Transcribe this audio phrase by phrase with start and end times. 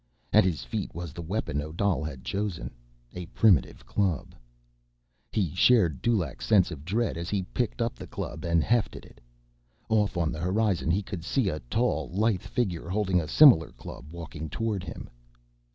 [0.33, 2.71] At his feet was the weapon Odal had chosen.
[3.13, 4.33] A primitive club.
[5.31, 9.21] He shared Dulaq's sense of dread as he picked up the club and hefted it.
[9.89, 14.05] Off on the horizon he could see a tall, lithe figure holding a similar club
[14.11, 15.07] walking toward him.